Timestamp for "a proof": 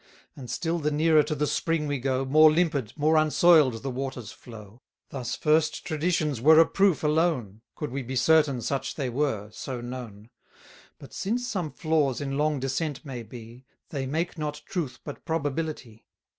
6.59-7.03